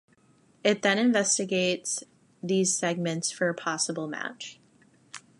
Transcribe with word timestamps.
It 0.63 0.81
then 0.81 0.97
investigates 0.97 2.03
these 2.41 2.75
segments 2.75 3.29
for 3.29 3.49
a 3.49 3.53
possible 3.53 4.07
match. 4.07 4.59